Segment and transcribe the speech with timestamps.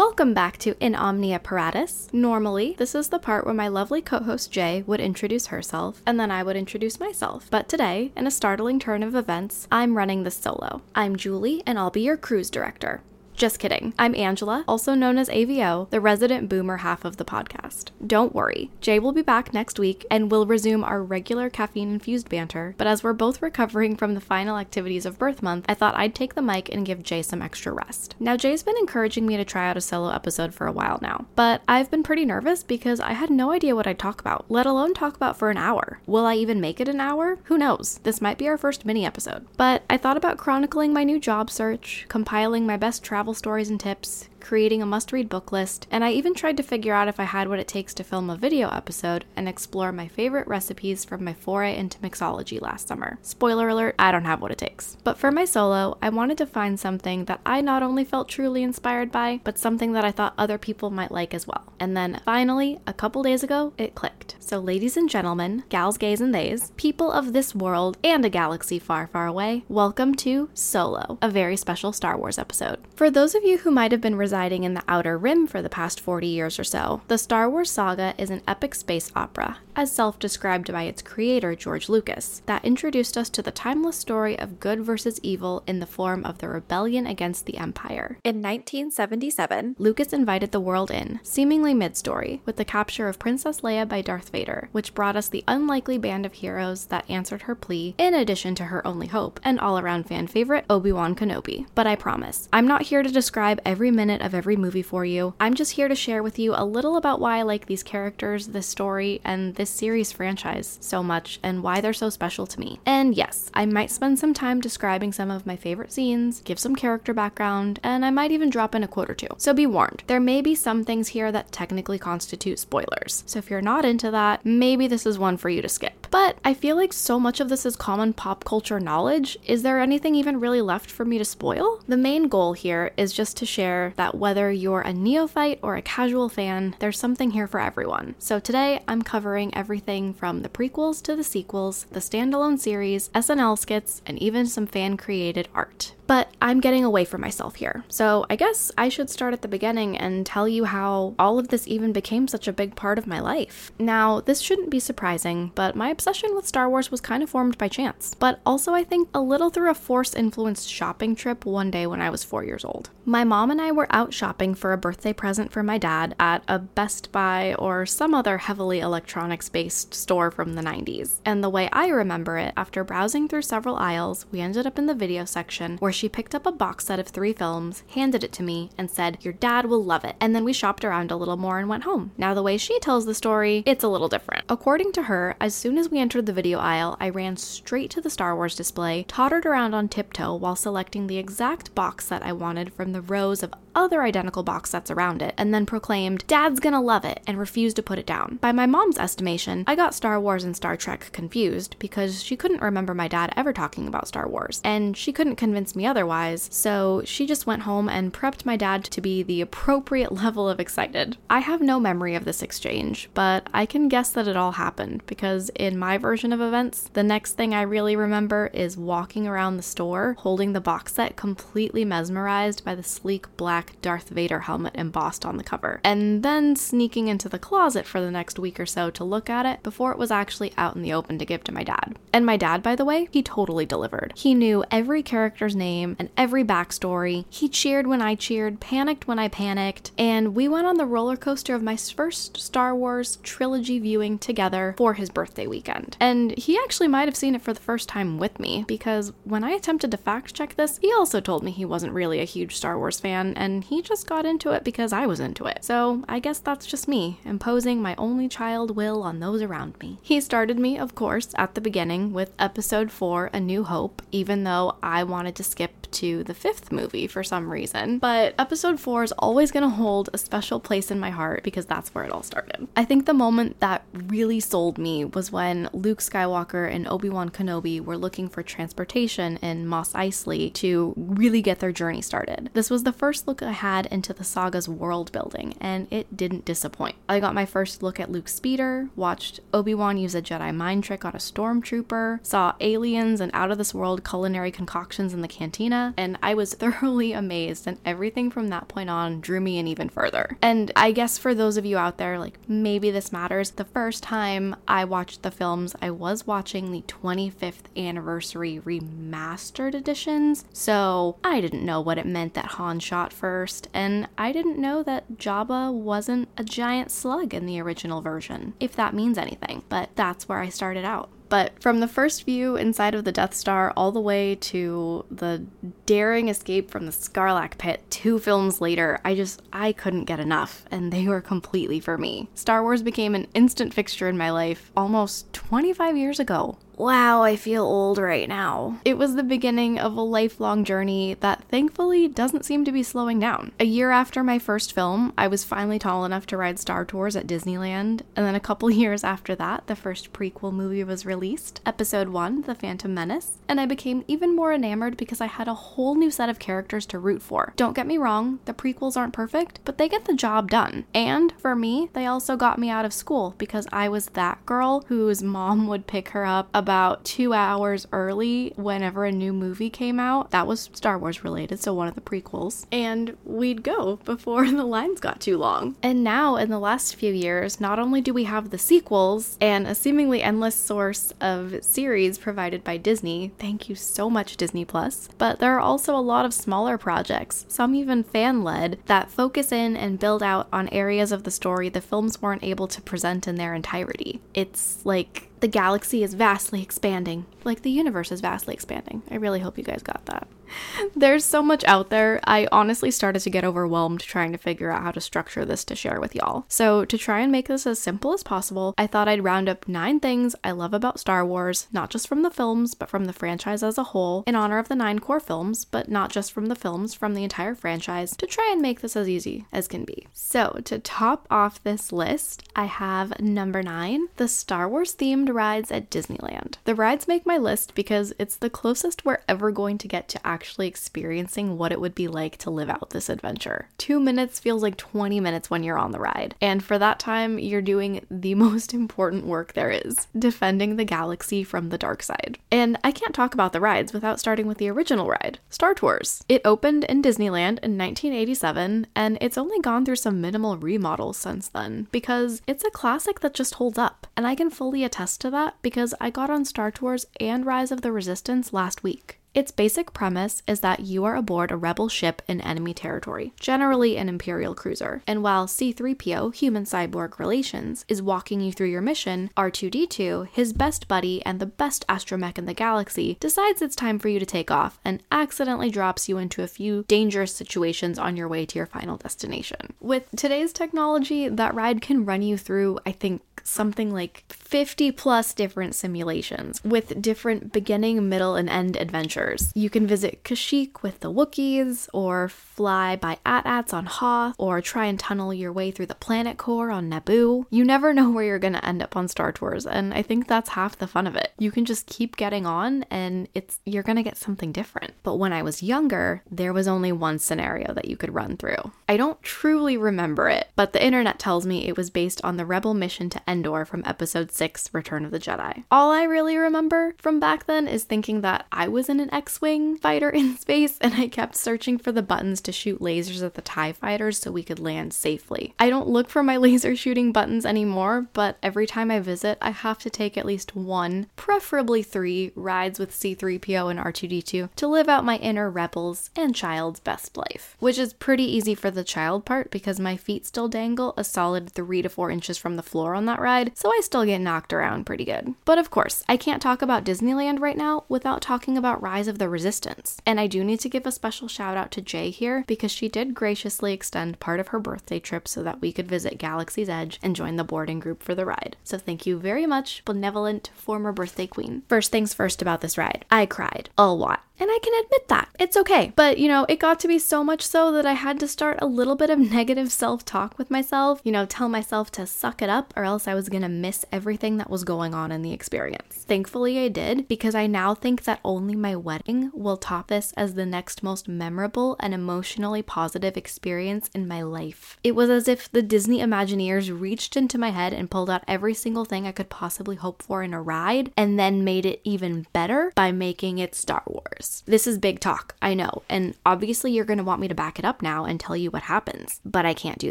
[0.00, 2.10] Welcome back to In Omnia Paratus.
[2.10, 6.18] Normally, this is the part where my lovely co host Jay would introduce herself, and
[6.18, 7.48] then I would introduce myself.
[7.50, 10.80] But today, in a startling turn of events, I'm running this solo.
[10.94, 13.02] I'm Julie, and I'll be your cruise director.
[13.40, 13.94] Just kidding.
[13.98, 17.88] I'm Angela, also known as AVO, the resident boomer half of the podcast.
[18.06, 22.28] Don't worry, Jay will be back next week and we'll resume our regular caffeine infused
[22.28, 22.74] banter.
[22.76, 26.14] But as we're both recovering from the final activities of birth month, I thought I'd
[26.14, 28.14] take the mic and give Jay some extra rest.
[28.20, 31.24] Now, Jay's been encouraging me to try out a solo episode for a while now,
[31.34, 34.66] but I've been pretty nervous because I had no idea what I'd talk about, let
[34.66, 36.00] alone talk about for an hour.
[36.04, 37.38] Will I even make it an hour?
[37.44, 38.00] Who knows?
[38.02, 39.46] This might be our first mini episode.
[39.56, 43.70] But I thought about chronicling my new job search, compiling my best travel travel stories
[43.70, 47.06] and tips, creating a must read book list, and I even tried to figure out
[47.06, 50.48] if I had what it takes to film a video episode and explore my favorite
[50.48, 53.18] recipes from my foray into mixology last summer.
[53.22, 54.96] Spoiler alert, I don't have what it takes.
[55.04, 58.64] But for my solo, I wanted to find something that I not only felt truly
[58.64, 61.72] inspired by, but something that I thought other people might like as well.
[61.78, 64.34] And then finally, a couple days ago, it clicked.
[64.40, 68.80] So, ladies and gentlemen, gals, gays, and theys, people of this world and a galaxy
[68.80, 72.78] far, far away, welcome to Solo, a very special Star Wars episode.
[72.96, 75.68] For those of you who might have been residing in the Outer Rim for the
[75.68, 79.92] past 40 years or so, the Star Wars saga is an epic space opera, as
[79.92, 84.58] self described by its creator, George Lucas, that introduced us to the timeless story of
[84.58, 88.16] good versus evil in the form of the rebellion against the Empire.
[88.24, 93.60] In 1977, Lucas invited the world in, seemingly mid story, with the capture of Princess
[93.60, 97.54] Leia by Darth Vader, which brought us the unlikely band of heroes that answered her
[97.54, 101.66] plea, in addition to her only hope, and all around fan favorite, Obi Wan Kenobi.
[101.74, 105.34] But I promise, I'm not here to describe every minute of every movie for you.
[105.40, 108.48] I'm just here to share with you a little about why I like these characters,
[108.48, 112.80] this story, and this series franchise so much, and why they're so special to me.
[112.86, 116.76] And yes, I might spend some time describing some of my favorite scenes, give some
[116.76, 119.28] character background, and I might even drop in a quote or two.
[119.38, 123.22] So be warned, there may be some things here that technically constitute spoilers.
[123.26, 125.99] So if you're not into that, maybe this is one for you to skip.
[126.10, 129.38] But I feel like so much of this is common pop culture knowledge.
[129.44, 131.80] Is there anything even really left for me to spoil?
[131.86, 135.82] The main goal here is just to share that whether you're a neophyte or a
[135.82, 138.16] casual fan, there's something here for everyone.
[138.18, 143.58] So today I'm covering everything from the prequels to the sequels, the standalone series, SNL
[143.58, 145.94] skits, and even some fan created art.
[146.10, 147.84] But I'm getting away from myself here.
[147.88, 151.46] So I guess I should start at the beginning and tell you how all of
[151.48, 153.70] this even became such a big part of my life.
[153.78, 157.56] Now, this shouldn't be surprising, but my obsession with Star Wars was kind of formed
[157.58, 161.70] by chance, but also I think a little through a force influenced shopping trip one
[161.70, 162.90] day when I was four years old.
[163.04, 166.42] My mom and I were out shopping for a birthday present for my dad at
[166.48, 171.20] a Best Buy or some other heavily electronics based store from the 90s.
[171.24, 174.86] And the way I remember it, after browsing through several aisles, we ended up in
[174.86, 178.32] the video section where she picked up a box set of three films, handed it
[178.32, 180.16] to me, and said, Your dad will love it.
[180.18, 182.12] And then we shopped around a little more and went home.
[182.16, 184.46] Now, the way she tells the story, it's a little different.
[184.48, 188.00] According to her, as soon as we entered the video aisle, I ran straight to
[188.00, 192.32] the Star Wars display, tottered around on tiptoe while selecting the exact box set I
[192.32, 196.60] wanted from the rows of other identical box sets around it, and then proclaimed, Dad's
[196.60, 198.38] gonna love it, and refused to put it down.
[198.40, 202.62] By my mom's estimation, I got Star Wars and Star Trek confused because she couldn't
[202.62, 207.02] remember my dad ever talking about Star Wars, and she couldn't convince me otherwise, so
[207.04, 211.16] she just went home and prepped my dad to be the appropriate level of excited.
[211.28, 215.02] I have no memory of this exchange, but I can guess that it all happened
[215.06, 219.56] because in my version of events, the next thing I really remember is walking around
[219.56, 224.74] the store holding the box set completely mesmerized by the sleek black Darth Vader helmet
[224.74, 228.66] embossed on the cover, and then sneaking into the closet for the next week or
[228.66, 231.44] so to look at it before it was actually out in the open to give
[231.44, 231.96] to my dad.
[232.12, 234.12] And my dad, by the way, he totally delivered.
[234.16, 237.24] He knew every character's name and every backstory.
[237.30, 241.16] He cheered when I cheered, panicked when I panicked, and we went on the roller
[241.16, 245.96] coaster of my first Star Wars trilogy viewing together for his birthday weekend.
[246.00, 249.44] And he actually might have seen it for the first time with me because when
[249.44, 252.56] I attempted to fact check this, he also told me he wasn't really a huge
[252.56, 255.64] Star Wars fan and he just got into it because I was into it.
[255.64, 259.98] So I guess that's just me, imposing my only child will on those around me.
[260.02, 264.44] He started me, of course, at the beginning with episode 4, A New Hope, even
[264.44, 267.98] though I wanted to skip to the fifth movie for some reason.
[267.98, 271.66] But episode 4 is always going to hold a special place in my heart because
[271.66, 272.68] that's where it all started.
[272.76, 277.28] I think the moment that really sold me was when Luke Skywalker and Obi Wan
[277.28, 282.50] Kenobi were looking for transportation in Mos Eisley to really get their journey started.
[282.52, 286.44] This was the first location I had into the saga's world building, and it didn't
[286.44, 286.96] disappoint.
[287.08, 290.84] I got my first look at Luke's speeder, watched Obi Wan use a Jedi mind
[290.84, 295.28] trick on a stormtrooper, saw aliens and out of this world culinary concoctions in the
[295.28, 299.66] cantina, and I was thoroughly amazed, and everything from that point on drew me in
[299.66, 300.36] even further.
[300.42, 304.02] And I guess for those of you out there, like maybe this matters, the first
[304.02, 311.40] time I watched the films, I was watching the 25th anniversary remastered editions, so I
[311.40, 315.72] didn't know what it meant that Han shot first, and I didn't know that Jabba
[315.72, 320.40] wasn't a giant slug in the original version, if that means anything, but that's where
[320.40, 321.10] I started out.
[321.28, 325.46] But from the first view inside of the Death Star all the way to the
[325.86, 330.64] daring escape from the Sarlacc pit two films later, I just, I couldn't get enough,
[330.72, 332.28] and they were completely for me.
[332.34, 336.58] Star Wars became an instant fixture in my life almost 25 years ago.
[336.80, 338.80] Wow, I feel old right now.
[338.86, 343.20] It was the beginning of a lifelong journey that thankfully doesn't seem to be slowing
[343.20, 343.52] down.
[343.60, 347.16] A year after my first film, I was finally tall enough to ride Star Tours
[347.16, 351.60] at Disneyland, and then a couple years after that, the first prequel movie was released,
[351.66, 355.54] Episode 1, The Phantom Menace, and I became even more enamored because I had a
[355.54, 357.52] whole new set of characters to root for.
[357.56, 360.86] Don't get me wrong, the prequels aren't perfect, but they get the job done.
[360.94, 364.86] And for me, they also got me out of school because I was that girl
[364.88, 369.68] whose mom would pick her up about about two hours early whenever a new movie
[369.68, 370.30] came out.
[370.30, 372.64] That was Star Wars related, so one of the prequels.
[372.70, 375.74] And we'd go before the lines got too long.
[375.82, 379.66] And now, in the last few years, not only do we have the sequels and
[379.66, 385.08] a seemingly endless source of series provided by Disney, thank you so much, Disney Plus,
[385.18, 389.50] but there are also a lot of smaller projects, some even fan led, that focus
[389.50, 393.26] in and build out on areas of the story the films weren't able to present
[393.26, 394.20] in their entirety.
[394.34, 399.02] It's like the galaxy is vastly expanding, like the universe is vastly expanding.
[399.10, 400.28] I really hope you guys got that.
[400.96, 402.20] There's so much out there.
[402.24, 405.76] I honestly started to get overwhelmed trying to figure out how to structure this to
[405.76, 406.44] share with y'all.
[406.48, 409.68] So, to try and make this as simple as possible, I thought I'd round up
[409.68, 413.12] nine things I love about Star Wars, not just from the films, but from the
[413.12, 416.46] franchise as a whole, in honor of the nine core films, but not just from
[416.46, 419.84] the films, from the entire franchise, to try and make this as easy as can
[419.84, 420.06] be.
[420.12, 425.70] So, to top off this list, I have number nine the Star Wars themed rides
[425.70, 426.56] at Disneyland.
[426.64, 430.26] The rides make my list because it's the closest we're ever going to get to
[430.26, 433.68] actually experiencing what it would be like to live out this adventure.
[433.78, 436.34] Two minutes feels like 20 minutes when you're on the ride.
[436.40, 441.44] And for that time, you're doing the most important work there is defending the galaxy
[441.44, 442.38] from the dark side.
[442.50, 446.24] And I can't talk about the rides without starting with the original ride, Star Tours.
[446.28, 451.48] It opened in Disneyland in 1987, and it's only gone through some minimal remodels since
[451.48, 454.06] then because it's a classic that just holds up.
[454.16, 457.70] And I can fully attest to that because I got on Star Tours and Rise
[457.70, 459.19] of the Resistance last week.
[459.32, 463.96] Its basic premise is that you are aboard a rebel ship in enemy territory, generally
[463.96, 469.30] an Imperial cruiser, and while C3PO, human cyborg relations, is walking you through your mission,
[469.36, 474.08] R2D2, his best buddy and the best astromech in the galaxy, decides it's time for
[474.08, 478.26] you to take off and accidentally drops you into a few dangerous situations on your
[478.26, 479.74] way to your final destination.
[479.80, 485.32] With today's technology, that ride can run you through, I think, something like 50 plus
[485.32, 489.52] different simulations with different beginning, middle, and end adventures.
[489.54, 494.86] You can visit Kashyyyk with the Wookiees, or fly by AT-ATs on Hoth, or try
[494.86, 497.46] and tunnel your way through the planet core on Naboo.
[497.50, 500.50] You never know where you're to end up on Star Tours, and I think that's
[500.50, 501.32] half the fun of it.
[501.38, 504.94] You can just keep getting on, and it's you're to get something different.
[505.02, 508.72] But when I was younger, there was only one scenario that you could run through.
[508.88, 512.46] I don't truly remember it, but the internet tells me it was based on the
[512.46, 515.62] Rebel mission to Endor from Episode 6 Return of the Jedi.
[515.70, 519.40] All I really remember from back then is thinking that I was in an X
[519.40, 523.34] Wing fighter in space and I kept searching for the buttons to shoot lasers at
[523.34, 525.54] the TIE fighters so we could land safely.
[525.60, 529.50] I don't look for my laser shooting buttons anymore, but every time I visit, I
[529.50, 534.88] have to take at least one, preferably three, rides with C3PO and R2D2 to live
[534.88, 537.54] out my inner rebels and child's best life.
[537.60, 541.48] Which is pretty easy for the child part because my feet still dangle a solid
[541.48, 544.52] three to four inches from the floor on that ride, so I still get knocked
[544.52, 545.34] around pretty good.
[545.44, 549.18] But of course, I can't talk about Disneyland right now without talking about Rise of
[549.18, 549.98] the Resistance.
[550.06, 552.88] And I do need to give a special shout out to Jay here because she
[552.88, 556.98] did graciously extend part of her birthday trip so that we could visit Galaxy's Edge
[557.02, 558.56] and join the boarding group for the ride.
[558.64, 561.62] So thank you very much, benevolent former birthday queen.
[561.68, 565.28] First things first about this ride I cried a lot And I can admit that.
[565.38, 565.92] It's okay.
[565.96, 568.58] But, you know, it got to be so much so that I had to start
[568.62, 572.40] a little bit of negative self talk with myself, you know, tell myself to suck
[572.40, 575.32] it up or else I was to miss everything that was going on in the
[575.32, 576.04] experience.
[576.08, 580.34] Thankfully, I did because I now think that only my wedding will top this as
[580.34, 584.78] the next most memorable and emotionally positive experience in my life.
[584.82, 588.54] It was as if the Disney Imagineers reached into my head and pulled out every
[588.54, 592.26] single thing I could possibly hope for in a ride and then made it even
[592.32, 594.29] better by making it Star Wars.
[594.46, 597.58] This is big talk, I know, and obviously you're going to want me to back
[597.58, 599.90] it up now and tell you what happens, but I can't do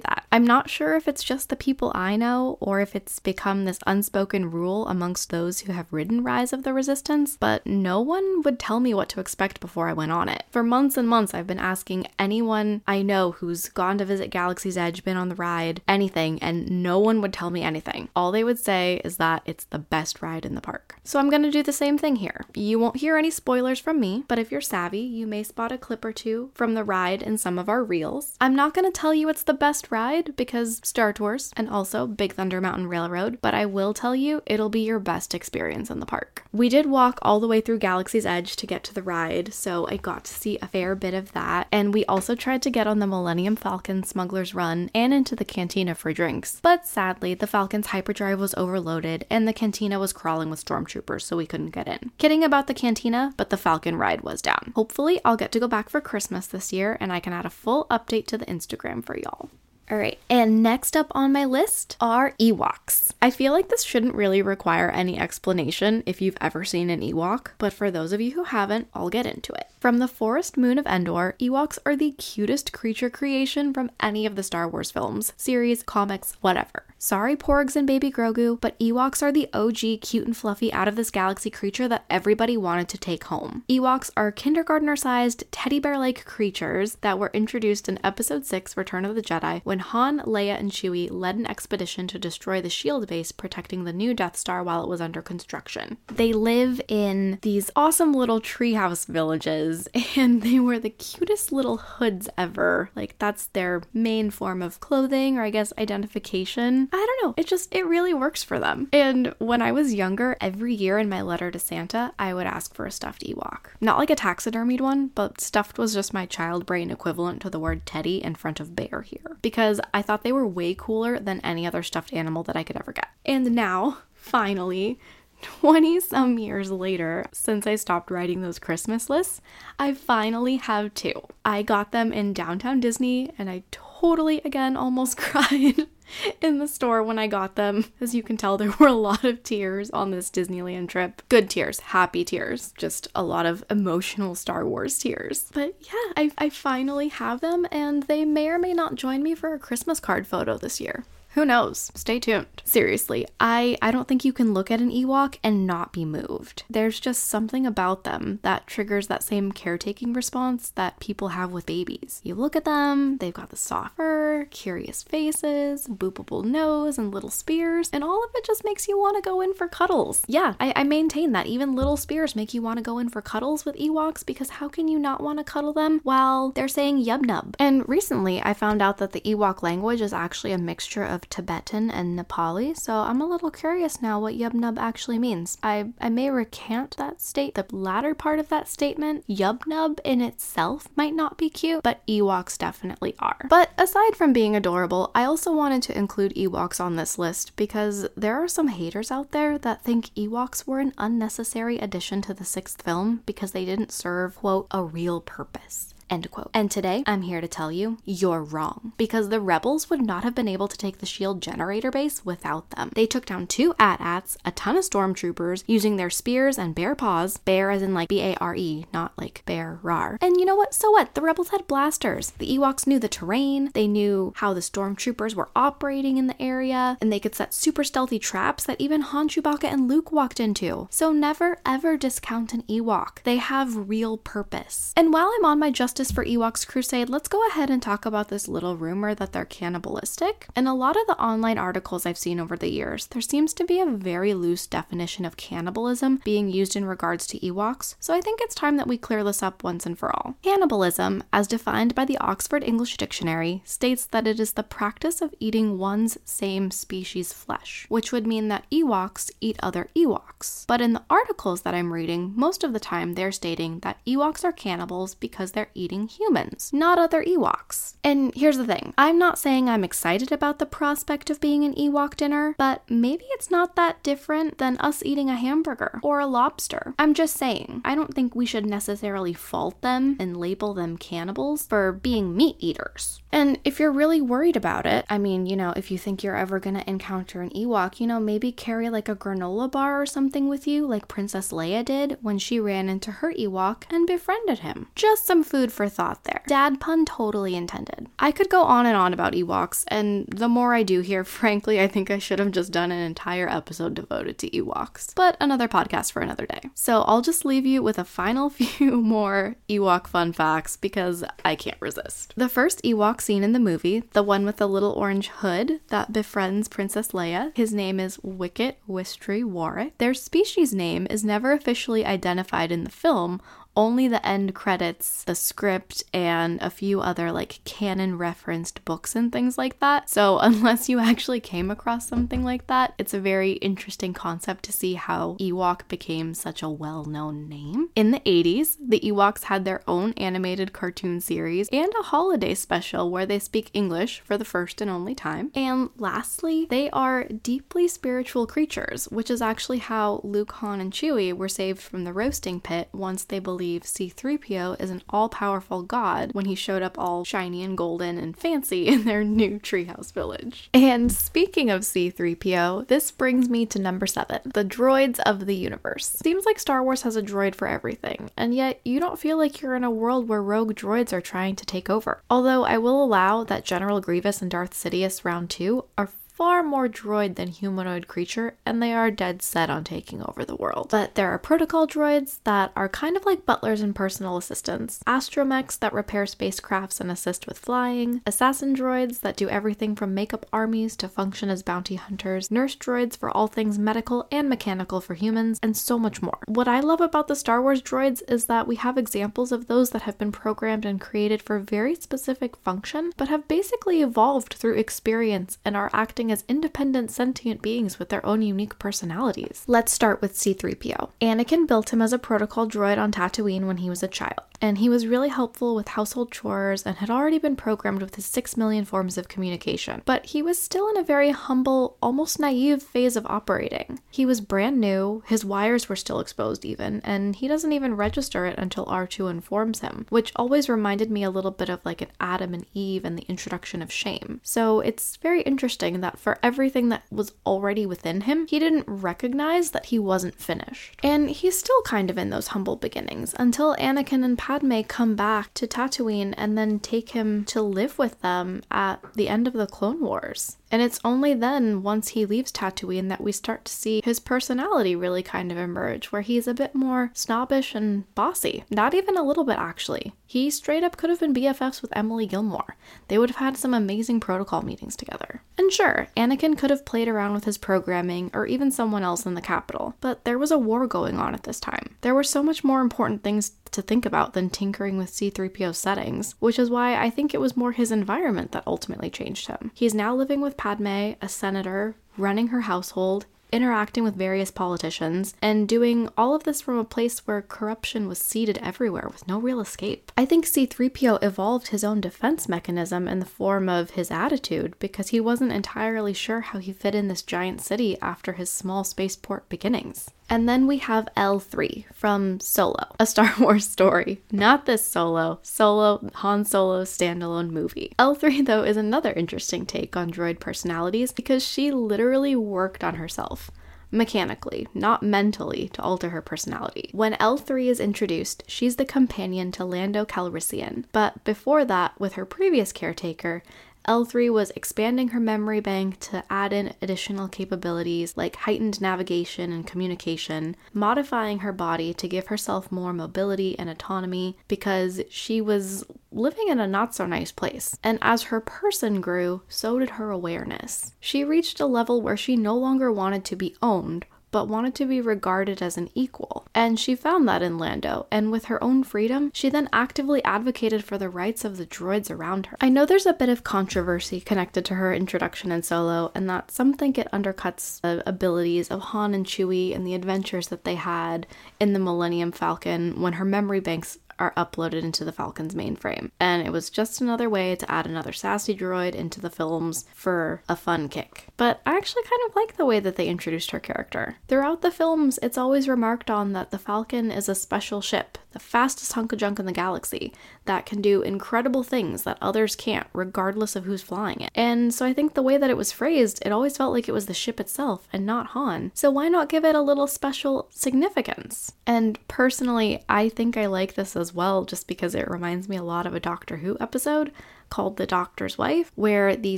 [0.02, 0.26] that.
[0.32, 3.80] I'm not sure if it's just the people I know or if it's become this
[3.86, 8.60] unspoken rule amongst those who have ridden Rise of the Resistance, but no one would
[8.60, 10.44] tell me what to expect before I went on it.
[10.52, 14.78] For months and months, I've been asking anyone I know who's gone to visit Galaxy's
[14.78, 18.10] Edge, been on the ride, anything, and no one would tell me anything.
[18.16, 20.96] All they would say is that it's the best ride in the park.
[21.04, 22.46] So I'm gonna do the same thing here.
[22.54, 25.78] You won't hear any spoilers from me, but if you're savvy, you may spot a
[25.78, 28.38] clip or two from the ride in some of our reels.
[28.40, 32.34] I'm not gonna tell you it's the best ride because Star Tours and also Big
[32.34, 36.06] Thunder Mountain Railroad, but I will tell you it'll be your best experience in the
[36.06, 36.44] park.
[36.54, 39.88] We did walk all the way through Galaxy's Edge to get to the ride, so
[39.90, 42.88] I got to see a fair bit of that, and we also tried to get
[42.88, 46.60] on the Millennium Falcon Smuggler's Run and into the cantina for drinks.
[46.62, 51.36] But sadly, the Falcon's hyperdrive was overloaded and the cantina was crawling with stormtroopers, so
[51.36, 52.12] we couldn't get in.
[52.20, 54.74] Kidding about the cantina, but the Falcon ride was down.
[54.76, 57.50] Hopefully, I'll get to go back for Christmas this year and I can add a
[57.50, 59.50] full update to the Instagram for y'all.
[59.92, 63.12] All right, and next up on my list are Ewoks.
[63.24, 67.48] I feel like this shouldn't really require any explanation if you've ever seen an Ewok,
[67.58, 69.66] but for those of you who haven't, I'll get into it.
[69.80, 74.36] From the forest moon of Endor, Ewoks are the cutest creature creation from any of
[74.36, 76.84] the Star Wars films, series, comics, whatever.
[77.02, 80.98] Sorry, Porgs and Baby Grogu, but Ewoks are the OG cute and fluffy out of
[80.98, 83.64] this galaxy creature that everybody wanted to take home.
[83.70, 89.06] Ewoks are kindergartner sized, teddy bear like creatures that were introduced in Episode 6 Return
[89.06, 93.08] of the Jedi when Han, Leia, and Chewie led an expedition to destroy the shield
[93.08, 95.98] base protecting the new Death Star while it was under construction.
[96.08, 102.30] They live in these awesome little treehouse villages, and they wear the cutest little hoods
[102.38, 102.90] ever.
[102.96, 106.90] Like, that's their main form of clothing, or I guess identification.
[106.92, 107.34] I don't know.
[107.38, 108.90] It just, it really works for them.
[108.92, 112.74] And when I was younger, every year in my letter to Santa, I would ask
[112.74, 113.68] for a stuffed Ewok.
[113.80, 117.60] Not like a taxidermied one, but stuffed was just my child brain equivalent to the
[117.60, 119.38] word teddy in front of bear here.
[119.42, 122.78] Because I thought they were way cooler than any other stuffed animal that I could
[122.78, 123.10] ever get.
[123.26, 125.00] And now, finally,
[125.42, 129.42] 20 some years later, since I stopped writing those Christmas lists,
[129.78, 131.22] I finally have two.
[131.46, 135.88] I got them in downtown Disney and I totally, again, almost cried
[136.42, 137.86] in the store when I got them.
[138.02, 141.22] As you can tell, there were a lot of tears on this Disneyland trip.
[141.30, 145.50] Good tears, happy tears, just a lot of emotional Star Wars tears.
[145.54, 149.36] But yeah, I, I finally have them, and they may or may not join me
[149.36, 151.06] for a Christmas card photo this year.
[151.34, 151.92] Who knows?
[151.94, 152.64] Stay tuned.
[152.66, 156.64] Seriously, I I don't think you can look at an Ewok and not be moved.
[156.70, 161.66] There's just something about them that triggers that same caretaking response that people have with
[161.66, 162.20] babies.
[162.24, 167.30] You look at them, they've got the soft fur, curious faces, boopable nose, and little
[167.30, 170.24] spears, and all of it just makes you want to go in for cuddles.
[170.28, 173.22] Yeah, I, I maintain that even little spears make you want to go in for
[173.22, 177.06] cuddles with Ewoks because how can you not want to cuddle them while they're saying
[177.06, 177.56] yub nub?
[177.60, 181.90] And recently I found out that the Ewok language is actually a mixture of Tibetan
[181.90, 185.58] and Nepali, so I'm a little curious now what Yubnub actually means.
[185.62, 187.56] I, I may recant that state.
[187.56, 192.58] The latter part of that statement, Yubnub in itself might not be cute, but Ewoks
[192.58, 193.46] definitely are.
[193.50, 198.08] But aside from being adorable, I also wanted to include Ewoks on this list because
[198.16, 202.46] there are some haters out there that think Ewoks were an unnecessary addition to the
[202.46, 205.94] sixth film because they didn't serve, quote, a real purpose.
[206.10, 206.50] End quote.
[206.54, 208.94] And today, I'm here to tell you, you're wrong.
[208.98, 212.70] Because the rebels would not have been able to take the shield generator base without
[212.72, 212.92] them.
[212.96, 217.38] They took down two AT-ATs, a ton of stormtroopers, using their spears and bare paws,
[217.38, 220.18] bear as in like B-A-R-E, not like bear rar.
[220.22, 220.74] And you know what?
[220.74, 221.14] So what?
[221.16, 222.32] The rebels had blasters.
[222.38, 226.98] The Ewoks knew the terrain, they knew how the stormtroopers were operating in the area,
[227.02, 230.88] and they could set super stealthy traps that even Han, Chewbacca, and Luke walked into.
[230.90, 233.24] So never ever discount an Ewok.
[233.24, 234.94] They have real purpose.
[234.96, 238.06] And while I'm on my just Justice for Ewoks Crusade, let's go ahead and talk
[238.06, 240.48] about this little rumor that they're cannibalistic.
[240.56, 243.66] In a lot of the online articles I've seen over the years, there seems to
[243.66, 248.22] be a very loose definition of cannibalism being used in regards to Ewoks, so I
[248.22, 250.38] think it's time that we clear this up once and for all.
[250.42, 255.36] Cannibalism, as defined by the Oxford English Dictionary, states that it is the practice of
[255.42, 260.66] eating one's same species flesh, which would mean that Ewoks eat other Ewoks.
[260.66, 264.46] But in the articles that I'm reading, most of the time they're stating that Ewoks
[264.46, 267.96] are cannibals because they're eating humans, not other Ewoks.
[268.04, 271.74] And here's the thing I'm not saying I'm excited about the prospect of being an
[271.76, 276.28] Ewok dinner, but maybe it's not that different than us eating a hamburger or a
[276.28, 276.94] lobster.
[277.00, 281.66] I'm just saying, I don't think we should necessarily fault them and label them cannibals
[281.66, 283.22] for being meat eaters.
[283.32, 286.36] And if you're really worried about it, I mean, you know, if you think you're
[286.36, 290.48] ever gonna encounter an Ewok, you know, maybe carry like a granola bar or something
[290.50, 294.88] with you, like Princess Leia did when she ran into her Ewok and befriended him.
[294.96, 296.42] Just some food for thought there.
[296.46, 298.08] Dad pun totally intended.
[298.20, 301.80] I could go on and on about Ewoks, and the more I do here, frankly,
[301.80, 305.16] I think I should have just done an entire episode devoted to Ewoks.
[305.16, 306.64] But another podcast for another day.
[306.74, 311.56] So I'll just leave you with a final few more Ewok fun facts because I
[311.56, 312.34] can't resist.
[312.36, 316.12] The first Ewok scene in the movie, the one with the little orange hood that
[316.12, 319.98] befriends Princess Leia, his name is Wicket Wystri Warrick.
[319.98, 323.42] Their species name is never officially identified in the film,
[323.80, 329.32] only the end credits, the script, and a few other like canon referenced books and
[329.32, 330.10] things like that.
[330.10, 334.74] So, unless you actually came across something like that, it's a very interesting concept to
[334.74, 337.90] see how Ewok became such a well known name.
[337.96, 343.10] In the 80s, the Ewoks had their own animated cartoon series and a holiday special
[343.10, 345.52] where they speak English for the first and only time.
[345.56, 351.32] And lastly, they are deeply spiritual creatures, which is actually how Luke, Han, and Chewie
[351.32, 355.84] were saved from the roasting pit once they believed believe C3PO is an all powerful
[355.84, 360.12] god when he showed up all shiny and golden and fancy in their new treehouse
[360.12, 360.70] village.
[360.74, 366.10] And speaking of C3PO, this brings me to number seven the droids of the universe.
[366.24, 369.62] Seems like Star Wars has a droid for everything, and yet you don't feel like
[369.62, 372.22] you're in a world where rogue droids are trying to take over.
[372.30, 376.10] Although I will allow that General Grievous and Darth Sidious Round 2 are
[376.40, 380.56] far more droid than humanoid creature, and they are dead set on taking over the
[380.56, 380.88] world.
[380.90, 385.78] But there are protocol droids that are kind of like butlers and personal assistants, astromechs
[385.80, 390.46] that repair spacecrafts and assist with flying, assassin droids that do everything from make up
[390.54, 395.16] armies to function as bounty hunters, nurse droids for all things medical and mechanical for
[395.16, 396.40] humans, and so much more.
[396.46, 399.90] What I love about the Star Wars droids is that we have examples of those
[399.90, 404.78] that have been programmed and created for very specific function, but have basically evolved through
[404.78, 409.64] experience and are acting as independent sentient beings with their own unique personalities.
[409.68, 411.12] Let's start with C3PO.
[411.22, 414.78] Anakin built him as a protocol droid on Tatooine when he was a child and
[414.78, 418.58] he was really helpful with household chores and had already been programmed with his 6
[418.58, 420.02] million forms of communication.
[420.06, 424.00] But he was still in a very humble, almost naive phase of operating.
[424.10, 428.46] He was brand new, his wires were still exposed even, and he doesn't even register
[428.46, 432.12] it until R2 informs him, which always reminded me a little bit of like an
[432.20, 434.42] Adam and Eve and the introduction of shame.
[434.44, 439.72] So it's very interesting that for everything that was already within him, he didn't recognize
[439.72, 441.00] that he wasn't finished.
[441.04, 445.54] And he's still kind of in those humble beginnings until Anakin and Padme come back
[445.54, 449.68] to Tatooine and then take him to live with them at the end of the
[449.68, 450.58] Clone Wars.
[450.72, 454.96] And it's only then, once he leaves Tatooine, that we start to see his personality
[454.96, 458.64] really kind of emerge, where he's a bit more snobbish and bossy.
[458.70, 460.14] Not even a little bit, actually.
[460.26, 462.76] He straight up could have been BFFs with Emily Gilmore.
[463.08, 465.42] They would have had some amazing protocol meetings together.
[465.58, 469.34] And sure, Anakin could have played around with his programming, or even someone else in
[469.34, 471.96] the capital, but there was a war going on at this time.
[472.02, 476.36] There were so much more important things to think about than tinkering with C3PO settings,
[476.40, 479.72] which is why I think it was more his environment that ultimately changed him.
[479.74, 485.70] He's now living with Padme, a senator, running her household, interacting with various politicians, and
[485.70, 489.62] doing all of this from a place where corruption was seeded everywhere with no real
[489.62, 490.12] escape.
[490.18, 495.08] I think C3PO evolved his own defense mechanism in the form of his attitude because
[495.08, 499.48] he wasn't entirely sure how he fit in this giant city after his small spaceport
[499.48, 500.12] beginnings.
[500.30, 504.22] And then we have L3 from Solo, a Star Wars story.
[504.32, 507.94] Not this Solo, Solo, Han Solo standalone movie.
[507.98, 513.50] L3, though, is another interesting take on droid personalities because she literally worked on herself
[513.92, 516.90] mechanically, not mentally, to alter her personality.
[516.94, 522.26] When L3 is introduced, she's the companion to Lando Calrissian, but before that, with her
[522.26, 523.42] previous caretaker,
[523.90, 529.66] L3 was expanding her memory bank to add in additional capabilities like heightened navigation and
[529.66, 536.50] communication, modifying her body to give herself more mobility and autonomy because she was living
[536.50, 537.76] in a not so nice place.
[537.84, 540.94] And as her person grew, so did her awareness.
[541.00, 544.86] She reached a level where she no longer wanted to be owned but wanted to
[544.86, 546.46] be regarded as an equal.
[546.54, 550.84] And she found that in Lando, and with her own freedom, she then actively advocated
[550.84, 552.58] for the rights of the droids around her.
[552.62, 556.52] I know there's a bit of controversy connected to her introduction in Solo, and that
[556.52, 560.76] some think it undercuts the abilities of Han and Chewie and the adventures that they
[560.76, 561.28] had
[561.60, 566.12] in the Millennium Falcon when her memory banks are uploaded into the Falcon's mainframe.
[566.20, 570.44] And it was just another way to add another sassy droid into the films for
[570.48, 571.28] a fun kick.
[571.38, 574.18] But I actually kind of like the way that they introduced her character.
[574.28, 578.40] Throughout the films, it's always remarked on that the Falcon is a special ship, the
[578.40, 580.14] fastest hunk of junk in the galaxy,
[580.46, 584.32] that can do incredible things that others can't, regardless of who's flying it.
[584.36, 586.94] And so I think the way that it was phrased, it always felt like it
[586.94, 588.72] was the ship itself and not Han.
[588.74, 591.54] So why not give it a little special significance?
[591.66, 595.64] And personally, I think I like this as well, just because it reminds me a
[595.64, 597.12] lot of a Doctor Who episode
[597.50, 599.38] called The Doctor's Wife, where the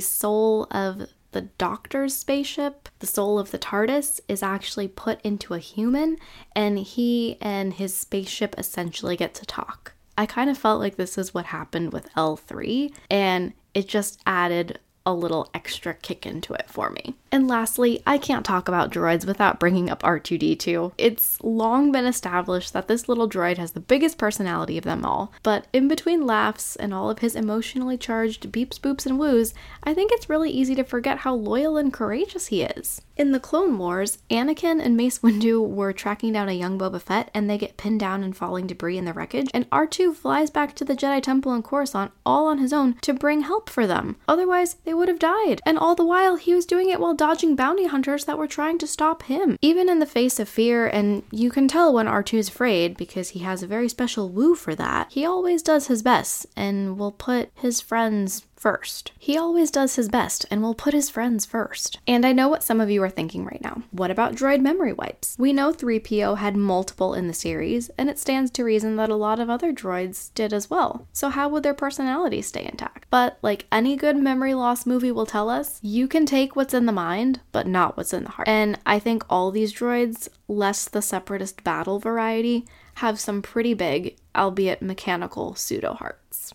[0.00, 5.58] soul of the doctor's spaceship, the soul of the TARDIS, is actually put into a
[5.58, 6.18] human,
[6.54, 9.94] and he and his spaceship essentially get to talk.
[10.16, 14.78] I kind of felt like this is what happened with L3, and it just added
[15.06, 17.16] a little extra kick into it for me.
[17.32, 20.92] And lastly, I can't talk about droids without bringing up R2D2.
[20.98, 25.32] It's long been established that this little droid has the biggest personality of them all,
[25.42, 29.94] but in between laughs and all of his emotionally charged beeps, boops, and woos, I
[29.94, 33.00] think it's really easy to forget how loyal and courageous he is.
[33.16, 37.30] In the Clone Wars, Anakin and Mace Windu were tracking down a young Boba Fett
[37.34, 40.74] and they get pinned down and falling debris in the wreckage, and R2 flies back
[40.74, 44.16] to the Jedi Temple in Coruscant all on his own to bring help for them.
[44.28, 45.60] Otherwise, they would have died.
[45.64, 48.78] And all the while, he was doing it while dodging bounty hunters that were trying
[48.78, 49.56] to stop him.
[49.62, 53.28] Even in the face of fear, and you can tell when R2 is afraid because
[53.28, 57.12] he has a very special woo for that, he always does his best and will
[57.12, 59.10] put his friends first.
[59.18, 61.98] He always does his best and will put his friends first.
[62.06, 63.82] And I know what some of you are thinking right now.
[63.90, 65.34] What about droid memory wipes?
[65.36, 69.16] We know 3PO had multiple in the series, and it stands to reason that a
[69.16, 71.08] lot of other droids did as well.
[71.12, 73.06] So, how would their personalities stay intact?
[73.10, 76.86] But, like any good memory loss movie will tell us, you can take what's in
[76.86, 78.46] the mind, but not what's in the heart.
[78.46, 82.64] And I think all these droids, less the separatist battle variety,
[82.96, 86.52] have some pretty big, albeit mechanical, pseudo hearts.